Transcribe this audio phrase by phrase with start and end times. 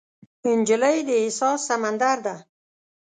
[0.59, 2.35] نجلۍ د احساس سمندر ده.